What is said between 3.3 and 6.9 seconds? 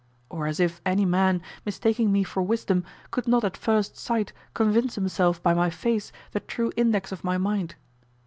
at first sight convince himself by my face the true